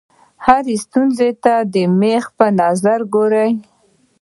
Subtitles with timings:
[0.45, 3.51] هرې ستونزې ته د مېخ په نظر وګورئ.